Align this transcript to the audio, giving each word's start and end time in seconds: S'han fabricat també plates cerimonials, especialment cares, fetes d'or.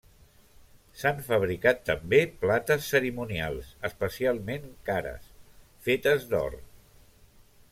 S'han 1.01 1.19
fabricat 1.25 1.83
també 1.89 2.21
plates 2.45 2.87
cerimonials, 2.93 3.69
especialment 3.91 4.65
cares, 4.89 5.29
fetes 5.89 6.27
d'or. 6.33 6.57